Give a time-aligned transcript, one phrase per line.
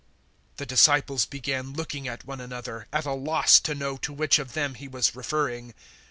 [0.53, 4.39] 013:022 The disciples began looking at one another, at a loss to know to which
[4.39, 5.75] of them He was referring.